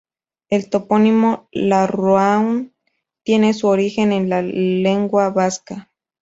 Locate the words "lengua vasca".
4.41-5.91